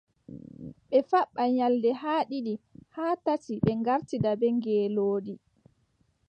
[0.89, 2.53] Ɓe faɓɓa nyalɗe haa ɗiɗi
[2.95, 5.33] haa tati, ɓe ngartida bee ngeelooɗi,